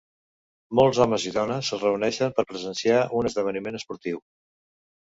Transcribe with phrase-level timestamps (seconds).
[0.79, 4.27] Molts homes i dones es reuneixen per presenciar un esdeveniment esportiu.